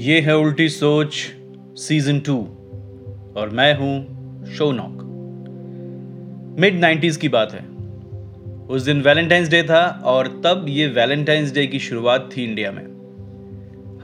ये 0.00 0.20
है 0.20 0.36
उल्टी 0.36 0.68
सोच 0.68 1.14
सीज़न 1.76 2.20
टू, 2.20 2.36
और 3.36 3.50
मैं 3.52 3.74
हूँ 3.74 4.46
शोनॉक। 4.54 5.02
मिड 6.60 6.80
नाइन्टीज 6.80 7.16
की 7.16 7.28
बात 7.28 7.52
है। 7.52 7.60
उस 8.66 8.82
दिन 8.82 9.02
वैलेंटाइंस 9.02 9.48
डे 9.48 9.62
था, 9.62 10.02
और 10.04 10.28
तब 10.44 10.66
ये 10.68 10.86
वैलेंटाइंस 10.86 11.54
डे 11.54 11.66
की 11.66 11.78
शुरुआत 11.78 12.30
थी 12.36 12.44
इंडिया 12.44 12.72
में। 12.72 12.82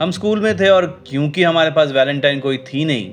हम 0.01 0.11
स्कूल 0.11 0.41
में 0.41 0.59
थे, 0.59 0.69
और 0.69 1.03
क्योंकि 1.07 1.43
हमारे 1.43 1.71
पास 1.71 1.91
वैलेंटाइन 1.91 2.39
कोई 2.39 2.57
थी 2.57 2.85
नहीं, 2.85 3.11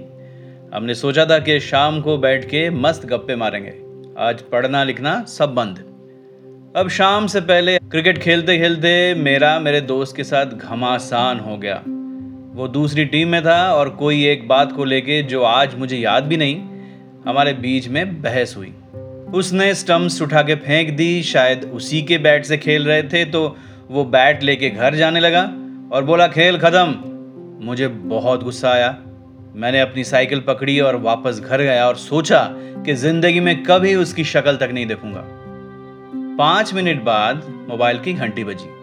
हमने 0.75 0.95
सोचा 0.95 1.27
था 1.27 1.39
कि 1.39 1.61
शाम 1.61 2.01
को 2.01 2.19
बैठ 2.19 2.45
के 2.45 2.71
मस्त 2.71 3.07
गप्पे 3.07 3.37
मारेंगे। 3.37 3.75
आज 4.19 4.43
पढ़ना 4.43 4.85
लिखना 4.85 5.25
सब 5.25 5.55
बंद। 5.55 5.79
अब 6.77 6.89
शाम 6.89 7.27
से 7.27 7.41
पहले 7.41 7.79
क्रिकेट 7.79 8.19
खेलते 8.19 8.59
खेलते 8.59 9.15
मेरा, 9.15 9.59
मेरे 9.61 9.81
दोस्त 9.81 10.17
के 10.17 10.25
साथ 10.25 10.47
घमासान 10.47 11.41
हो 11.41 11.59
गया। 11.59 11.85
वो 12.55 12.67
दूसरी 12.69 13.05
टीम 13.05 13.29
में 13.29 13.43
था 13.43 13.57
और 13.73 13.89
कोई 13.91 14.25
एक 14.27 14.47
बात 14.49 14.73
को 14.73 14.85
लेके 14.85 15.23
जो 15.23 15.43
आज 15.43 15.75
मुझे 15.75 15.97
याद 15.97 16.25
भी 16.25 16.37
नहीं, 16.37 16.57
हमारे 17.27 17.53
बीच 17.53 17.89
में 17.89 18.23
बहस 18.23 18.55
हुई। 18.57 18.73
उसने 19.35 19.75
स्टम्प्स 19.75 20.21
उठा 20.23 20.43
के 20.43 20.55
फेंक 20.57 20.91
दी, 20.91 21.23
शायद 21.23 21.65
उसी 21.65 22.03
के 22.03 22.19
बैट 22.19 22.45
से 22.45 22.57
खेल 22.57 22.87
रहे 22.87 23.03
थे 23.03 23.25
तो 23.25 23.57
वो 23.91 24.05
बैट 24.05 24.43
लेके 24.43 24.71
घर 24.71 24.95
जाने 24.95 25.21
लगा 25.21 25.43
और 25.93 26.05
बोला, 26.05 26.27
खेल 26.29 26.59
ख़त्म। 26.59 27.67
मुझे 27.67 27.89
बहुत 27.89 28.45
गुस्सा 28.45 28.71
आया। 28.71 28.97
मैंने 29.57 29.81
अपनी 29.81 30.05
साइकिल 30.05 30.41
पकड़ी 30.41 30.79
और 30.81 30.97
वापस 31.01 31.41
घर 31.41 31.63
गया 31.63 31.87
और 31.89 31.97
सोचा 31.97 32.45
कि 32.87 32.95
ज़िंदगी 32.95 33.41
में 33.41 33.63
कभी 33.63 33.95
उसकी 33.95 34.25
शक्ल 34.25 34.57
तक 34.57 34.71
नहीं 34.73 34.87
देखूँगा। 34.87 35.25
पाँच 36.39 36.75
मिनट 36.75 37.03
बाद 37.03 37.43
मोबाइल 37.69 37.99
की 37.99 38.13
घंटी 38.13 38.45
बजी। 38.45 38.74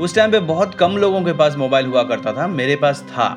उस 0.00 0.14
टाइम 0.14 0.32
पे 0.32 0.38
बहुत 0.38 0.74
कम 0.74 0.96
लोगों 0.96 1.22
के 1.22 1.32
पास 1.32 1.56
मोबाइल 1.56 1.86
हुआ 1.86 2.02
करता 2.02 2.32
था, 2.32 2.46
मेरे 2.46 2.76
पास 2.76 3.00
था। 3.00 3.36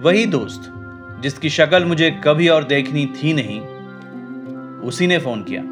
वही 0.00 0.26
दोस्त, 0.26 0.72
जिसकी 1.22 1.50
शक्ल 1.50 1.84
मुझे 1.84 2.10
कभी 2.10 2.48
और 2.48 2.64
देखनी 2.64 3.06
थी 3.06 3.32
नहीं, 3.32 3.60
उसी 4.80 5.06
ने 5.06 5.18
फ़ोन 5.18 5.42
किया। 5.42 5.62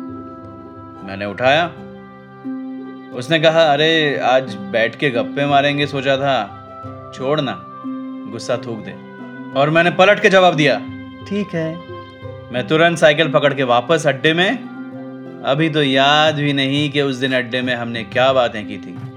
मैंने 1.06 1.24
उठाया। 1.24 1.66
उसने 3.16 3.40
कहा, 3.40 3.62
अरे, 3.62 4.18
आज 4.18 4.54
बैठ 4.54 4.96
के 4.96 5.10
गप्पे 5.10 5.46
मारेंगे, 5.46 5.86
सोचा 5.86 6.16
था। 6.16 6.54
छोड़ 7.14 7.40
ना, 7.40 7.64
गुस्सा 8.32 8.56
थूक 8.56 8.78
दे। 8.78 8.94
और 9.60 9.70
मैंने 9.70 9.90
पलट 9.90 10.20
के 10.20 10.30
जवाब 10.30 10.54
दिया, 10.54 10.78
ठीक 11.28 11.48
है। 11.54 11.76
मैं 12.52 12.66
तुरंत 12.68 12.98
साइकिल 12.98 13.32
पकड़ 13.32 13.54
के 13.54 13.62
वापस 13.62 14.06
अड्डे 14.06 14.34
में, 14.34 14.58
अभी 15.44 15.70
तो 15.70 15.82
याद 15.82 16.34
भी 16.34 16.52
नहीं 16.52 16.90
कि 16.90 17.00
उस 17.00 17.16
दिन 17.16 17.32
अड्डे 17.32 17.62
में 17.62 17.74
हमने 17.74 18.04
क्या 18.04 18.32
बातें 18.32 18.66
की 18.66 18.76
थी। 18.76 19.07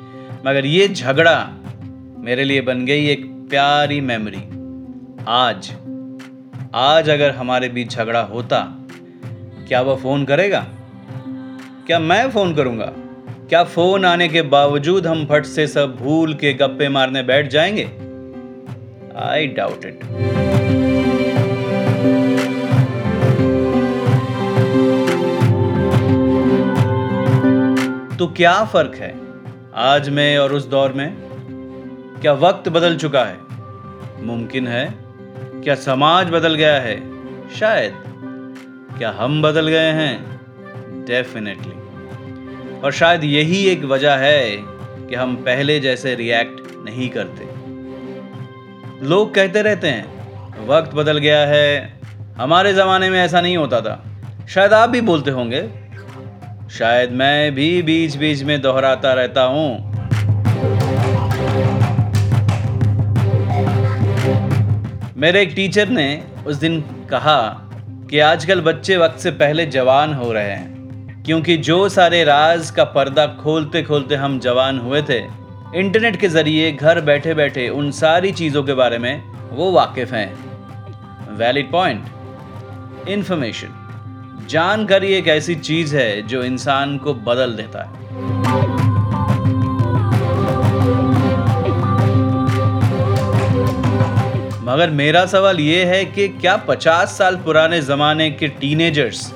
मगर 0.46 0.66
ये 0.66 0.88
झगड़ा 0.88 1.50
मेरे 2.18 2.44
लिए 2.44 2.62
बन 2.62 2.86
गई 2.86 3.08
एक 3.08 3.26
प्यारी 3.50 4.02
मेमोरी 4.02 4.42
आज 5.28 5.72
आज 6.76 7.10
अगर 7.10 7.32
हमारे 7.32 7.70
बीच 7.70 7.92
झगड़ा 7.92 8.22
होता, 8.22 8.60
क्या 9.68 9.82
वह 9.82 9.96
फ़ोन 9.96 10.26
करेगा? 10.26 10.66
क्या 11.88 12.00
मैं 12.00 12.30
फ़ोन 12.32 12.56
करूँगा? 12.56 12.86
क्या 13.50 13.64
फ़ोन 13.64 14.06
आने 14.06 14.28
के 14.28 14.42
बावजूद 14.42 15.08
हम 15.08 15.26
फट 15.26 15.46
से 15.46 15.68
सब 15.68 15.96
भूल 15.96 16.34
के 16.34 16.54
गप्पे 16.54 16.90
मारने 16.90 17.24
बैठ 17.24 17.48
जाएँगे? 17.48 17.86
आई 19.16 19.48
डाउट 19.48 19.86
इट 19.86 20.04
तो 28.20 28.28
क्या 28.28 28.64
फ़र्क 28.66 28.96
है? 28.96 29.21
आज 29.76 30.10
में 30.10 30.38
और 30.38 30.54
उस 30.54 30.68
दौर 30.68 30.94
में 30.94 31.14
क्या 32.22 32.34
वक्त 32.34 32.70
बदल 32.70 32.98
चुका 32.98 33.24
है? 33.26 33.38
मुमकिन 34.22 34.68
है 34.68 34.96
क्या 35.64 35.76
समाज 35.76 36.30
बदल 36.30 36.56
गया 36.56 36.82
है? 36.82 36.96
शायद 37.50 37.94
क्या 38.98 39.12
हम 39.12 39.42
बदल 39.42 39.68
गए 39.68 39.92
हैं? 39.92 40.42
डेफिनेटली 41.06 41.72
और 42.80 42.92
शायद 42.92 43.24
यही 43.24 43.66
एक 43.66 43.84
वजह 43.84 44.16
है 44.16 44.58
कि 45.08 45.16
हम 45.16 45.36
पहले 45.36 45.80
जैसे 45.80 46.16
रिएक्ट 46.16 46.72
नहीं 46.76 47.10
करते। 47.10 47.46
लोग 49.06 49.34
कहते 49.34 49.62
रहते 49.62 49.88
हैं, 49.88 50.68
वक्त 50.68 50.94
बदल 50.94 51.18
गया 51.18 51.48
है। 51.48 52.00
हमारे 52.38 52.74
ज़माने 52.74 53.10
में 53.10 53.20
ऐसा 53.20 53.42
नहीं 53.42 53.58
होता 53.58 53.82
था। 53.82 54.06
शायद 54.50 54.74
आप 54.74 54.90
भी 54.90 55.02
बोलते 55.02 55.32
होंगे 55.32 55.81
शायद 56.72 57.12
मैं 57.12 57.54
भी 57.56 57.82
बीच 57.82 58.16
बीच 58.16 58.42
में 58.44 58.62
दोहराता 58.62 59.14
रहता 59.14 59.44
हूँ। 59.44 59.90
मेरे 65.18 65.42
एक 65.42 65.52
टीचर 65.56 65.90
ने 65.90 66.24
उस 66.48 66.56
दिन 66.56 66.80
कहा 67.10 67.42
कि 68.10 68.20
आजकल 68.20 68.62
बच्चे 68.62 68.98
वक्त 68.98 69.20
से 69.20 69.32
पहले 69.34 69.66
जवान 69.68 70.14
हो 70.14 70.32
रहे 70.34 70.52
हैं, 70.52 71.24
क्योंकि 71.26 71.58
जो 71.60 71.88
सारे 71.90 72.24
राज 72.24 72.72
का 72.72 72.84
पर्दा 72.94 73.26
खोलते 73.42 73.84
खोलते 73.84 74.16
हम 74.16 74.40
जवान 74.40 74.80
हुए 74.80 75.02
थे, 75.02 75.20
इंटरनेट 75.76 76.16
के 76.16 76.28
ज़रिए, 76.28 76.72
घर 76.72 77.02
बैठे 77.02 77.34
बैठे 77.34 77.68
उन 77.70 77.92
सारी 77.92 78.32
चीज़ों 78.32 78.64
के 78.64 78.74
बारे 78.74 78.98
में 78.98 79.24
वो 79.52 79.72
वाकिफ़ 79.72 80.14
हैं। 80.16 81.38
वैलिड 81.38 81.72
पॉइंट 81.72 83.08
इंफॉर्मेशन 83.10 83.81
जानकारी 84.52 85.14
एक 85.14 85.28
ऐसी 85.28 85.56
चीज़ 85.56 85.96
है 85.96 86.22
जो 86.22 86.44
इंसान 86.44 86.98
को 86.98 87.14
बदल 87.14 87.52
देता 87.54 87.84
है। 87.84 88.00
मगर 94.64 94.90
मेरा 94.90 95.26
सवाल 95.26 95.60
ये 95.60 95.84
है 95.86 96.06
कि 96.06 96.28
क्या 96.28 96.56
50 96.70 97.18
साल 97.18 97.36
पुराने 97.36 97.82
ज़माने 97.82 98.30
के 98.32 98.48
टीनेजर्स 98.48 99.34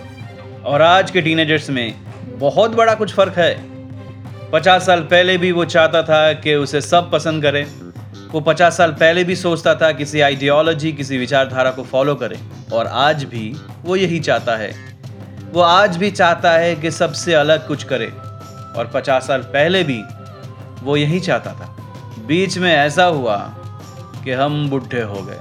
और 0.65 0.81
आज 0.81 1.11
के 1.11 1.21
टीनेजर्स 1.21 1.69
में 1.69 1.93
बहुत 2.39 2.75
बड़ा 2.75 2.93
कुछ 2.93 3.13
फ़र्क 3.13 3.37
है? 3.37 3.53
50 4.51 4.85
साल 4.85 5.01
पहले 5.01 5.37
भी 5.37 5.51
वो 5.51 5.65
चाहता 5.65 6.03
था 6.03 6.33
कि 6.33 6.55
उसे 6.55 6.81
सब 6.81 7.11
पसंद 7.11 7.43
करें। 7.43 7.65
वो 8.31 8.39
50 8.41 8.77
साल 8.77 8.91
पहले 8.91 9.23
भी 9.23 9.35
सोचता 9.35 9.75
था 9.75 9.91
किसी 9.91 10.21
आइडियोलॉजी, 10.21 10.91
किसी 10.91 11.17
विचारधारा 11.17 11.71
को 11.71 11.83
फॉलो 11.83 12.15
करें। 12.15 12.37
और 12.73 12.87
आज 12.87 13.23
भी 13.23 13.55
वो 13.85 13.95
यही 13.95 14.19
चाहता 14.19 14.55
है 14.55 14.94
वो 15.55 15.61
आज 15.61 15.97
भी 15.97 16.09
चाहता 16.11 16.51
है 16.51 16.75
कि 16.75 16.89
सबसे 16.91 17.33
अलग 17.33 17.67
कुछ 17.67 17.83
करे। 17.83 18.11
और 18.77 18.89
पचास 18.93 19.27
साल 19.27 19.41
पहले 19.53 19.83
भी 19.83 20.01
वो 20.83 20.95
यही 20.97 21.19
चाहता 21.19 21.53
था। 21.53 21.67
बीच 22.27 22.57
में 22.57 22.71
ऐसा 22.71 23.03
हुआ 23.05 23.37
कि 24.23 24.31
हम 24.31 24.69
बुढ़े 24.69 25.01
हो 25.03 25.21
गए। 25.21 25.39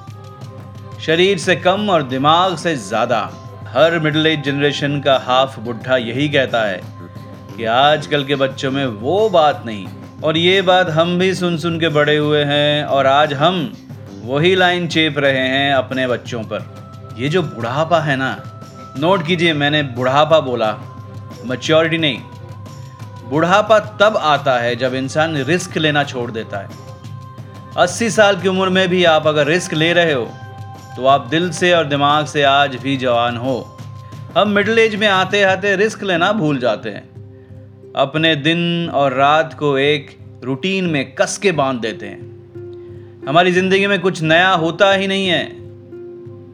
शरीर 1.00 1.38
से 1.38 1.56
कम 1.56 1.90
और 1.90 2.02
दिमाग 2.04 2.56
से 2.56 2.76
ज़्यादा 2.76 3.18
हर 3.68 3.98
मिडिल 3.98 4.26
एज 4.26 4.44
जनरेशन 4.44 5.00
का 5.00 5.16
हाफ़ 5.18 5.58
बुढ़ा 5.60 5.96
यही 5.96 6.28
कहता 6.28 6.62
है 6.62 6.80
कि 7.56 7.64
आजकल 7.72 8.24
के 8.24 8.34
बच्चों 8.36 8.70
में 8.70 8.86
वो 8.86 9.28
बात 9.30 9.62
नहीं। 9.66 9.86
और 10.22 10.36
ये 10.36 10.62
बात 10.62 10.90
हम 10.90 11.18
भी 11.18 11.34
सुन 11.34 11.58
सुन 11.58 11.80
के 11.80 11.88
बड़े 11.90 12.16
हुए 12.16 12.44
हैं 12.44 12.84
और 12.86 13.06
आज 13.08 13.32
हम 13.34 13.72
वही 14.24 14.54
लाइन 14.54 14.88
चेप 14.88 15.18
रहे 15.18 15.46
हैं 15.48 15.72
अपने 15.74 16.06
बच्चों 16.06 16.42
पर। 16.44 17.14
ये 17.18 17.28
जो 17.28 17.42
बुढ़ापा 17.44 18.00
है 18.00 18.16
ना 18.16 18.34
नोट 18.94 19.26
कीजिए, 19.26 19.52
मैंने 19.52 19.82
बुढ़ापा 19.82 20.38
बोला 20.40 20.76
मच्योरिटी 21.46 21.98
नहीं। 21.98 22.18
बुढ़ापा 23.30 23.78
तब 24.00 24.16
आता 24.16 24.58
है 24.58 24.74
जब 24.76 24.94
इंसान 24.94 25.36
रिस्क 25.44 25.76
लेना 25.76 26.04
छोड़ 26.04 26.30
देता 26.30 26.58
है। 26.58 26.68
अस्सी 27.76 28.10
साल 28.10 28.40
की 28.40 28.48
उम्र 28.48 28.68
में 28.68 28.88
भी 28.88 29.04
आप 29.04 29.26
अगर 29.26 29.46
रिस्क 29.46 29.74
ले 29.74 29.92
रहे 29.92 30.12
हो 30.12 30.24
तो 30.96 31.06
आप 31.06 31.26
दिल 31.26 31.50
से 31.50 31.72
और 31.72 31.84
दिमाग 31.84 32.26
से 32.26 32.42
आज 32.42 32.76
भी 32.76 32.96
जवान 32.96 33.36
हो। 33.36 33.56
हम 34.36 34.48
मिडिल 34.48 34.78
एज 34.78 34.94
में 34.96 35.06
आते 35.08 35.42
आते 35.42 35.74
रिस्क 35.76 36.02
लेना 36.02 36.30
भूल 36.32 36.58
जाते 36.58 36.90
हैं। 36.90 37.92
अपने 37.96 38.34
दिन 38.36 38.90
और 38.90 39.12
रात 39.12 39.54
को 39.58 39.76
एक 39.78 40.16
रूटीन 40.44 40.84
में 40.84 41.14
कस 41.14 41.36
के 41.38 41.52
बाँध 41.52 41.80
देते 41.80 42.06
हैं। 42.06 43.26
हमारी 43.28 43.52
ज़िंदगी 43.52 43.86
में 43.86 43.98
कुछ 44.00 44.22
नया 44.22 44.50
होता 44.50 44.92
ही 44.92 45.06
नहीं 45.06 45.28
है। 45.28 45.63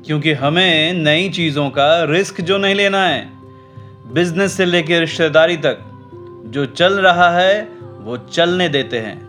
क्योंकि 0.07 0.33
हमें 0.33 0.93
नई 0.93 1.29
चीज़ों 1.29 1.71
का 1.71 2.05
रिस्क 2.05 2.41
जो 2.41 2.59
नहीं 2.59 2.75
लेना 2.75 3.03
है, 3.07 3.33
बिज़नेस 4.13 4.53
से 4.53 4.65
लेकर 4.65 5.01
रिश्तेदारी 5.01 5.57
तक, 5.57 5.79
जो 6.47 6.67
चल 6.67 6.93
रहा 6.93 7.31
है, 7.31 7.69
वो 8.01 8.17
चलने 8.17 8.69
देते 8.69 8.99
हैं। 8.99 9.29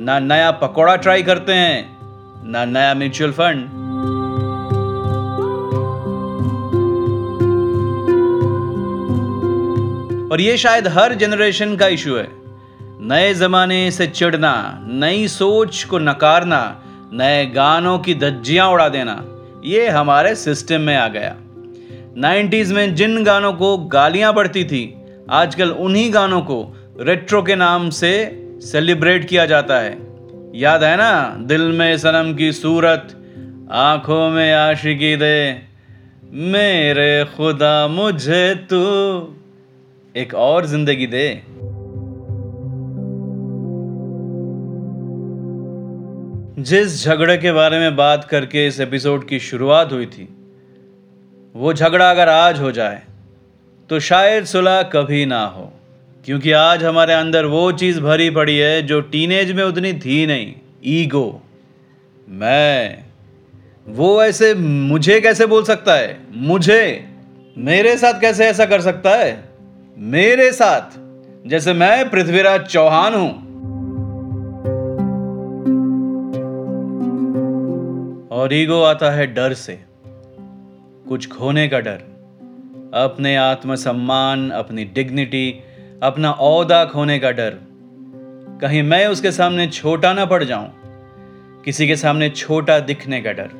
ना 0.00 0.18
नया 0.18 0.50
पकौड़ा 0.50 0.96
ट्राई 0.96 1.22
करते 1.22 1.52
हैं, 1.52 1.98
ना 2.44 2.64
नया 2.64 2.94
म्यूचुअल 2.94 3.32
फंड 3.32 3.64
और 10.32 10.40
ये 10.40 10.56
शायद 10.56 10.88
हर 10.88 11.14
जनरेशन 11.14 11.76
का 11.76 11.86
इशू 11.86 12.16
है। 12.16 12.28
नए 13.00 13.34
ज़माने 13.34 13.90
से 13.90 14.06
चिढ़ना, 14.06 14.80
नई 14.86 15.28
सोच 15.28 15.84
को 15.84 15.98
नकारना, 15.98 16.82
नए 17.12 17.46
गानों 17.46 17.98
की 17.98 18.14
धज्जियाँ 18.14 18.68
उड़ा 18.68 18.88
देना 18.88 19.22
ये 19.64 19.88
हमारे 19.88 20.34
सिस्टम 20.34 20.80
में 20.80 20.96
आ 20.96 21.08
गया। 21.08 21.36
90s 22.18 22.72
में 22.72 22.94
जिन 22.94 23.24
गानों 23.24 23.52
को 23.52 23.76
गालियाँ 23.76 24.32
पड़ती 24.32 24.64
थी, 24.64 24.94
आजकल 25.30 25.70
उन्हीं 25.70 26.14
गानों 26.14 26.40
को 26.40 26.76
रेट्रो 27.00 27.42
के 27.42 27.56
नाम 27.56 27.90
से 27.90 28.42
सेलिब्रेट 28.58 29.28
किया 29.28 29.46
जाता 29.46 29.78
है। 29.78 29.98
याद 30.54 30.84
है 30.84 30.96
ना? 30.96 31.36
दिल 31.40 31.60
में 31.60 31.98
सनम 31.98 32.34
की 32.34 32.52
सूरत, 32.52 33.08
आँखों 33.72 34.30
में 34.30 34.54
आशिकी 34.54 35.16
दे, 35.16 35.62
मेरे 36.24 37.24
खुदा 37.36 37.88
मुझे 37.88 38.54
तू, 38.54 38.82
एक 40.16 40.34
और 40.34 40.66
ज़िंदगी 40.66 41.06
दे। 41.06 41.42
जिस 46.58 47.04
झगड़े 47.04 47.38
के 47.38 47.52
बारे 47.52 47.78
में 47.78 47.96
बात 47.96 48.24
करके 48.24 48.66
इस 48.66 48.80
एपिसोड 48.80 49.28
की 49.28 49.38
शुरुआत 49.38 49.92
हुई 49.92 50.06
थी, 50.06 50.28
वो 51.56 51.72
झगड़ा 51.72 52.10
अगर 52.10 52.28
आज 52.28 52.60
हो 52.60 52.72
जाए 52.72 53.02
तो 53.90 54.00
शायद 54.00 54.44
सुलह 54.44 54.82
कभी 54.82 55.26
ना 55.26 55.44
हो। 55.44 55.72
क्योंकि 56.24 56.52
आज 56.52 56.84
हमारे 56.84 57.12
अंदर 57.12 57.44
वो 57.44 57.72
चीज़ 57.72 58.00
भरी 58.00 58.30
पड़ी 58.30 58.56
है 58.58 58.82
जो 58.82 59.00
टीनेज 59.00 59.52
में 59.52 59.64
उतनी 59.64 59.92
थी 59.92 60.26
नहीं, 60.26 60.54
ईगो। 60.86 61.42
मैं, 62.28 63.04
वो 63.88 64.22
ऐसे 64.24 64.54
मुझे 64.54 65.20
कैसे 65.20 65.46
बोल 65.46 65.64
सकता 65.64 65.94
है? 65.94 66.18
मुझे? 66.36 67.08
मेरे 67.58 67.96
साथ 67.96 68.20
कैसे 68.20 68.46
ऐसा 68.46 68.66
कर 68.66 68.80
सकता 68.80 69.10
है? 69.10 69.44
मेरे 69.98 70.52
साथ? 70.52 70.98
जैसे 71.48 71.72
मैं 71.72 72.10
पृथ्वीराज 72.10 72.66
चौहान 72.66 73.14
हूँ 73.14 73.51
और 78.42 78.52
ईगो 78.52 78.80
आता 78.82 79.10
है 79.10 79.26
डर 79.34 79.52
से। 79.54 79.78
कुछ 81.08 81.28
खोने 81.28 81.68
का 81.68 81.80
डर। 81.80 81.98
अपने 82.94 83.34
आत्मसम्मान, 83.36 84.50
अपनी 84.50 84.84
डिग्निटी 84.84 85.50
अपना 86.02 86.30
औदा 86.30 86.84
खोने 86.84 87.18
का 87.18 87.30
डर। 87.30 87.58
कहीं 88.62 88.82
मैं 88.82 89.06
उसके 89.06 89.32
सामने 89.32 89.66
छोटा 89.66 90.12
ना 90.12 90.24
पड़ 90.24 90.42
जाऊँ, 90.44 90.68
किसी 91.64 91.86
के 91.86 91.96
सामने 91.96 92.30
छोटा 92.30 92.78
दिखने 92.80 93.20
का 93.20 93.32
डर। 93.32 93.50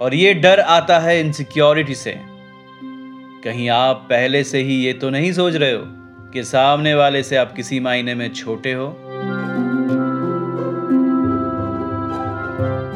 और 0.00 0.14
ये 0.14 0.34
डर 0.34 0.60
आता 0.60 0.98
है 0.98 1.20
इनसिक्योरिटी 1.20 1.94
से। 1.94 2.18
कहीं 3.44 3.68
आप 3.68 4.06
पहले 4.10 4.44
से 4.44 4.62
ही 4.62 4.74
ये 4.74 4.92
तो 4.92 5.10
नहीं 5.10 5.32
सोच 5.32 5.54
रहे 5.54 5.72
हो 5.72 5.84
कि 6.32 6.44
सामने 6.44 6.94
वाले 6.94 7.22
से 7.22 7.36
आप 7.36 7.52
किसी 7.52 7.80
मायने 7.80 8.14
में 8.14 8.28
छोटे 8.32 8.72
हो? 8.72 9.09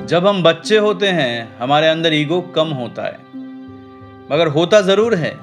जब 0.06 0.26
हम 0.26 0.42
बच्चे 0.42 0.78
होते 0.78 1.08
हैं, 1.08 1.58
हमारे 1.58 1.88
अंदर 1.88 2.14
ईगो 2.14 2.40
कम 2.40 2.68
होता 2.68 3.02
है। 3.02 3.18
मगर 4.32 4.46
होता 4.46 4.80
ज़रूर 4.80 5.14
है, 5.14 5.36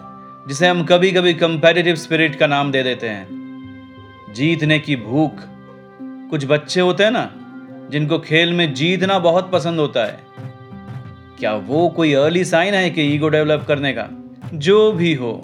जिसे 0.48 0.68
हम 0.68 0.86
कभी 0.86 1.12
कभी 1.12 1.34
कंपेटिटिव 1.34 1.96
स्पिरिट 1.96 2.36
का 2.36 2.48
नाम 2.48 2.72
दे 2.72 2.84
देते 2.84 3.10
हैं। 3.10 3.28
जीतने 4.34 4.80
की 4.80 4.96
भूख। 4.96 5.31
कुछ 6.30 6.46
बच्चे 6.46 6.81
होते 6.81 7.04
हैं 7.04 7.12
ना, 7.12 7.31
जिनको 7.92 8.19
खेल 8.19 8.54
में 8.54 8.74
जीतना 8.74 9.19
बहुत 9.19 9.52
पसंद 9.52 9.80
होता 9.80 10.06
है। 10.06 10.19
क्या 11.40 11.54
वो 11.54 11.90
कोई 11.90 12.13
अर्ली 12.13 12.46
साइन 12.46 12.74
है 12.74 12.90
कि 12.90 13.02
ईगो 13.02 13.30
डेवलप 13.30 13.66
करने 13.68 13.94
का? 13.94 14.08
जो 14.54 14.92
भी 14.92 15.13
हो। 15.13 15.42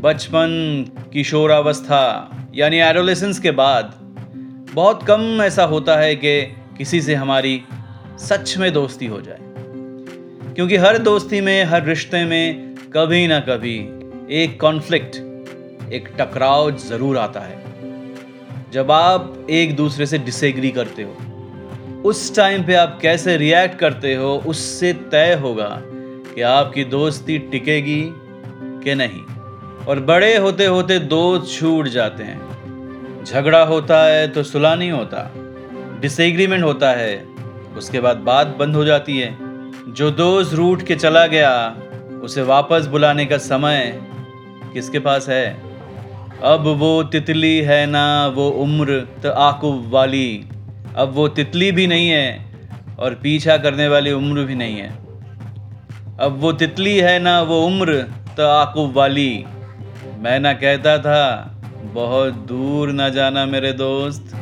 बचपन, 0.00 0.84
किशोरावस्था, 1.12 2.30
यानी 2.54 2.76
एडोलेसेंस 2.76 3.38
के 3.38 3.50
बाद, 3.50 3.94
बहुत 4.74 5.02
कम 5.02 5.42
ऐसा 5.42 5.64
होता 5.64 5.96
है 5.96 6.16
कि 6.16 6.42
किसी 6.78 7.02
से 7.02 7.14
हमारी 7.14 7.62
सच 8.18 8.56
में 8.58 8.72
दोस्ती 8.72 9.06
हो 9.06 9.20
जाए। 9.20 9.38
क्योंकि 10.54 10.76
हर 10.76 10.98
दोस्ती 10.98 11.40
में, 11.40 11.64
हर 11.64 11.84
रिश्ते 11.84 12.24
में 12.24 12.74
कभी 12.74 13.26
ना 13.26 13.40
कभी 13.40 13.78
एक 14.30 14.60
कॉन्फ्लिक्ट 14.60 15.16
एक 15.92 16.08
टकराव 16.18 16.70
ज़रूर 16.70 17.18
आता 17.18 17.40
है। 17.40 17.64
जब 18.72 18.90
आप 18.90 19.46
एक 19.50 19.76
दूसरे 19.76 20.06
से 20.06 20.18
डिसएग्री 20.18 20.70
करते 20.70 21.02
हो, 21.02 21.16
उस 22.04 22.36
टाइम 22.36 22.62
पे 22.62 22.74
आप 22.74 22.98
कैसे 23.02 23.36
रिएक्ट 23.36 23.78
करते 23.78 24.14
हो, 24.14 24.42
उससे 24.46 24.92
तय 24.92 25.34
होगा 25.34 25.82
कि 26.34 26.40
आपकी 26.40 26.84
दोस्ती 26.84 27.38
टिकेगी 27.38 28.12
कि 28.84 28.94
नहीं। 28.94 29.22
और 29.86 30.00
बड़े 30.00 30.36
होते 30.36 30.66
होते 30.66 30.98
दोस्त 30.98 31.60
छूट 31.60 31.88
जाते 31.88 32.22
हैं। 32.22 33.24
झगड़ा 33.24 33.62
होता 33.62 34.04
है 34.04 34.28
तो 34.28 34.42
सुलह 34.42 34.74
नहीं 34.74 34.90
होता 34.90 35.30
डिसएग्रीमेंट 36.00 36.64
होता 36.64 36.90
है 36.90 37.35
उसके 37.76 38.00
बाद 38.00 38.16
बात 38.16 38.56
बंद 38.58 38.76
हो 38.76 38.84
जाती 38.84 39.18
है। 39.18 39.36
जो 39.92 40.10
दोस्त 40.10 40.54
रूट 40.54 40.82
के 40.82 40.94
चला 40.94 41.26
गया, 41.26 41.76
उसे 42.22 42.42
वापस 42.42 42.86
बुलाने 42.86 43.26
का 43.26 43.38
समय 43.38 44.00
किसके 44.72 44.98
पास 44.98 45.28
है? 45.28 45.46
अब 46.44 46.66
वो 46.78 47.02
तितली 47.02 47.56
है 47.58 47.86
ना 47.86 48.26
वो 48.26 48.48
उम्र 48.48 49.00
तो 49.22 49.30
आकुब 49.30 49.90
वाली। 49.90 50.44
अब 50.96 51.12
वो 51.12 51.28
तितली 51.28 51.72
भी 51.72 51.86
नहीं 51.86 52.08
है 52.08 52.46
और 52.98 53.14
पीछा 53.14 53.56
करने 53.56 53.88
वाली 53.88 54.12
उम्र 54.12 54.44
भी 54.44 54.54
नहीं 54.54 54.76
है। 54.76 54.88
अब 56.20 56.38
वो 56.40 56.52
तितली 56.52 56.96
है 56.96 57.18
ना 57.18 57.40
वो 57.42 57.60
उम्र 57.66 58.00
तो 58.36 58.48
आकुब 58.48 58.92
वाली। 58.96 59.44
मैं 60.18 60.38
ना 60.40 60.52
कहता 60.52 60.98
था, 60.98 61.22
बहुत 61.94 62.34
दूर 62.48 62.92
ना 62.92 63.08
जाना 63.08 63.46
मेरे 63.46 63.72
दोस्त। 63.72 64.36